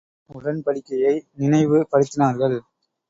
[0.29, 2.57] உடன்படிக்கையை நினைவு படுத்தினார்கள்.